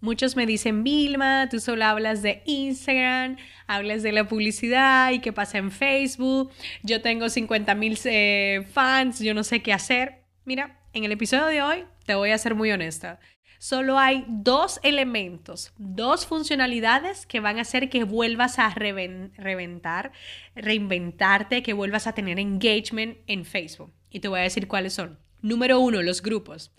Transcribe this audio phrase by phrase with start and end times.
[0.00, 3.36] Muchos me dicen, Vilma, tú solo hablas de Instagram,
[3.66, 6.52] hablas de la publicidad y qué pasa en Facebook.
[6.84, 10.22] Yo tengo 50 mil eh, fans, yo no sé qué hacer.
[10.44, 13.18] Mira, en el episodio de hoy te voy a ser muy honesta.
[13.58, 20.12] Solo hay dos elementos, dos funcionalidades que van a hacer que vuelvas a reventar,
[20.54, 23.92] reinventarte, que vuelvas a tener engagement en Facebook.
[24.10, 25.18] Y te voy a decir cuáles son.
[25.42, 26.72] Número uno, los grupos.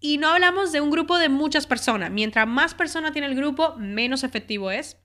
[0.00, 2.10] Y no hablamos de un grupo de muchas personas.
[2.10, 4.98] Mientras más personas tiene el grupo, menos efectivo es.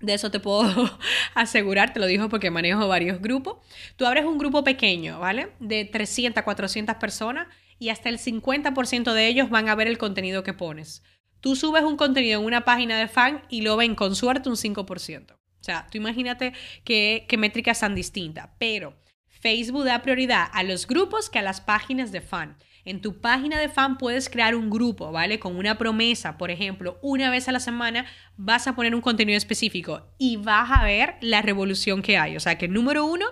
[0.00, 0.98] De eso te puedo
[1.34, 3.58] asegurar, te lo digo porque manejo varios grupos.
[3.96, 5.52] Tú abres un grupo pequeño, ¿vale?
[5.60, 7.46] De 300, 400 personas
[7.78, 11.02] y hasta el 50% de ellos van a ver el contenido que pones.
[11.40, 14.56] Tú subes un contenido en una página de fan y lo ven con suerte un
[14.56, 15.32] 5%.
[15.32, 16.52] O sea, tú imagínate
[16.84, 18.50] qué métricas tan distintas.
[18.58, 18.96] Pero
[19.42, 22.56] Facebook da prioridad a los grupos que a las páginas de fan.
[22.84, 25.40] En tu página de fan puedes crear un grupo, ¿vale?
[25.40, 29.36] Con una promesa, por ejemplo, una vez a la semana vas a poner un contenido
[29.36, 32.36] específico y vas a ver la revolución que hay.
[32.36, 33.26] O sea que número uno,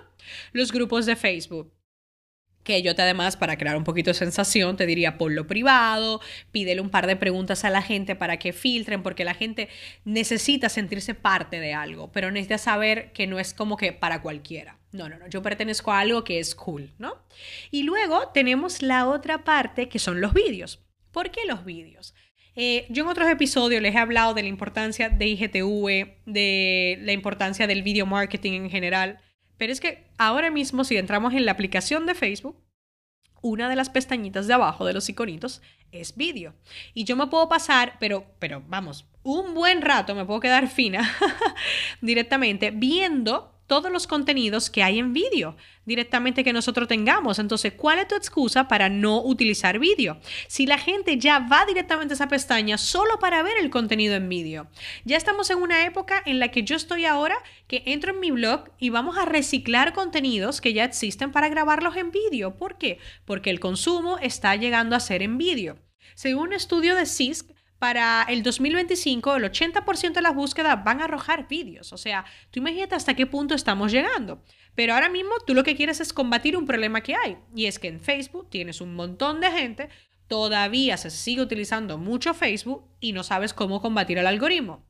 [0.52, 1.72] los grupos de Facebook
[2.70, 6.20] que yo te además para crear un poquito de sensación te diría lo privado,
[6.52, 9.68] pídele un par de preguntas a la gente para que filtren, porque la gente
[10.04, 14.78] necesita sentirse parte de algo, pero necesita saber que no es como que para cualquiera.
[14.92, 17.16] No, no, no, yo pertenezco a algo que es cool, ¿no?
[17.70, 20.80] Y luego tenemos la otra parte que son los vídeos.
[21.10, 22.14] ¿Por qué los vídeos?
[22.55, 27.12] Eh, yo en otros episodios les he hablado de la importancia de IGTV, de la
[27.12, 29.20] importancia del video marketing en general.
[29.61, 32.56] Pero es que ahora mismo, si entramos en la aplicación de Facebook,
[33.42, 35.61] una de las pestañitas de abajo de los iconitos
[35.92, 36.55] es vídeo.
[36.94, 41.14] Y yo me puedo pasar, pero, pero vamos, un buen rato me puedo quedar fina
[42.01, 47.39] directamente viendo todos los contenidos que hay en vídeo directamente que nosotros tengamos.
[47.39, 50.19] Entonces, ¿cuál es tu excusa para no utilizar vídeo?
[50.48, 54.29] Si la gente ya va directamente a esa pestaña solo para ver el contenido en
[54.29, 54.67] vídeo.
[55.05, 57.36] Ya estamos en una época en la que yo estoy ahora
[57.69, 61.97] que entro en mi blog y vamos a reciclar contenidos que ya existen para grabarlos
[61.97, 62.57] en vídeo.
[62.57, 62.98] ¿Por qué?
[63.25, 65.79] Porque el consumo está llegando a ser en vídeo.
[66.17, 67.48] Según un estudio de CISC,
[67.80, 71.95] para el 2025 el 80% de las búsquedas van a arrojar vídeos.
[71.95, 74.45] O sea, tú imagínate hasta qué punto estamos llegando.
[74.74, 77.39] Pero ahora mismo tú lo que quieres es combatir un problema que hay.
[77.57, 79.89] Y es que en Facebook tienes un montón de gente,
[80.29, 84.86] todavía se sigue utilizando mucho Facebook y no sabes cómo combatir el algoritmo.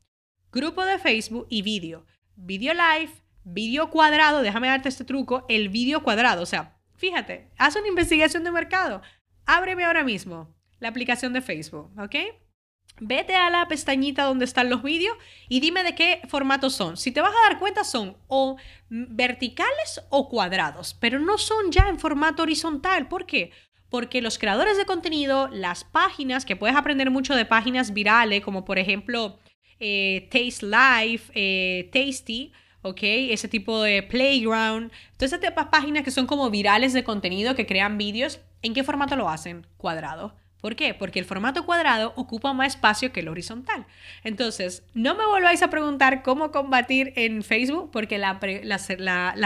[0.51, 2.07] Grupo de Facebook y vídeo.
[2.35, 3.13] Vídeo live,
[3.45, 6.43] vídeo cuadrado, déjame darte este truco, el vídeo cuadrado.
[6.43, 9.01] O sea, fíjate, haz una investigación de mercado.
[9.47, 12.17] Ábreme ahora mismo la aplicación de Facebook, ¿ok?
[13.01, 15.17] Vete a la pestañita donde están los vídeos
[15.49, 16.99] y dime de qué formato son.
[16.99, 18.57] Si te vas a dar cuenta son o
[18.91, 23.09] verticales o cuadrados, pero no son ya en formato horizontal.
[23.09, 23.53] ¿Por qué?
[23.89, 28.67] Porque los creadores de contenido, las páginas, que puedes aprender mucho de páginas virales, como
[28.67, 29.39] por ejemplo
[29.81, 33.01] eh, Taste Life, eh, Tasty, ¿ok?
[33.03, 37.97] Ese tipo de Playground, todas esas páginas que son como virales de contenido, que crean
[37.97, 39.67] vídeos, ¿en qué formato lo hacen?
[39.79, 40.40] Cuadrado.
[40.61, 40.95] ¿Por qué?
[40.95, 43.87] Porque el formato cuadrado ocupa más espacio que el horizontal.
[44.25, 48.39] Entonces, no me volváis a preguntar cómo combatir en Facebook, porque la,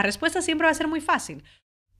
[0.02, 1.44] respuesta siempre va a ser muy fácil.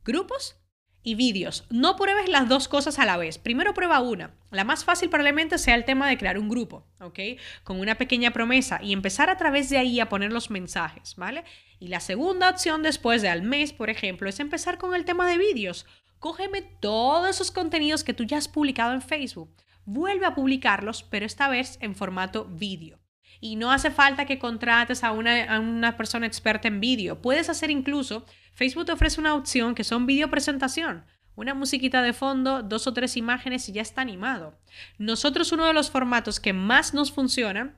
[0.04, 0.56] Grupos
[1.04, 1.65] y vídeos.
[1.70, 3.38] No pruebes las dos cosas a la vez.
[3.38, 4.34] Primero prueba una.
[4.50, 7.20] La más fácil probablemente sea el tema de crear un grupo, ¿ok?
[7.62, 11.44] Con una pequeña promesa y empezar a través de ahí a poner los mensajes, ¿vale?
[11.78, 15.28] Y la segunda opción después de al mes, por ejemplo, es empezar con el tema
[15.28, 15.87] de vídeos
[16.25, 19.54] cógeme todos esos contenidos que tú ya has publicado en Facebook,
[19.84, 23.03] vuelve a publicarlos, pero esta vez en formato vídeo.
[23.41, 27.21] Y no hace falta que contrates a una, a una persona experta en vídeo.
[27.21, 31.04] Puedes hacer incluso, Facebook te ofrece una opción que son video presentación.
[31.36, 34.57] Una musiquita de fondo, dos o tres imágenes y ya está animado.
[34.98, 37.77] Nosotros uno de los formatos que más nos funciona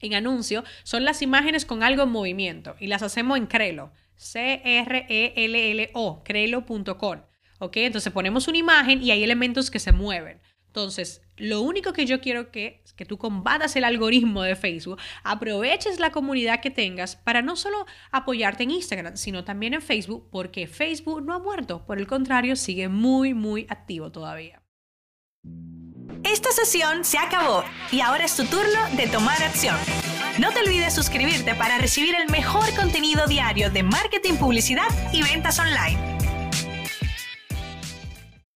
[0.00, 3.92] en anuncio son las imágenes con algo en movimiento y las hacemos en Crelo.
[4.16, 5.02] C-R-E-L-L-O,
[6.24, 7.20] crelo.com.
[7.58, 7.76] ¿Ok?
[7.76, 10.40] Entonces ponemos una imagen y hay elementos que se mueven.
[10.74, 14.98] Entonces, lo único que yo quiero que es que tú combatas el algoritmo de Facebook,
[15.22, 20.28] aproveches la comunidad que tengas para no solo apoyarte en Instagram, sino también en Facebook,
[20.32, 24.64] porque Facebook no ha muerto, por el contrario, sigue muy, muy activo todavía.
[26.24, 27.62] Esta sesión se acabó
[27.92, 29.76] y ahora es tu turno de tomar acción.
[30.40, 35.60] No te olvides suscribirte para recibir el mejor contenido diario de marketing, publicidad y ventas
[35.60, 36.13] online.